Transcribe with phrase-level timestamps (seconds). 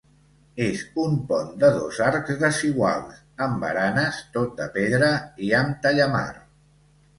[0.67, 5.13] És un pont de dos arcs desiguals, amb baranes, tot de pedra
[5.51, 6.27] i amb tallamar.